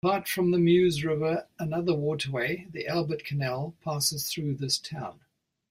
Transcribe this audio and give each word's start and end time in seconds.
Apart 0.03 0.27
from 0.27 0.49
the 0.49 0.57
Meuse 0.57 1.03
river 1.05 1.45
another 1.59 1.93
waterway, 1.93 2.65
the 2.71 2.87
Albert 2.87 3.23
Canal, 3.23 3.75
passes 3.83 4.27
through 4.27 4.55
this 4.55 4.79
town. 4.79 5.19